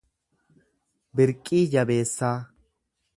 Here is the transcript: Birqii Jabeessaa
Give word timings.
Birqii 1.19 1.61
Jabeessaa 1.75 2.35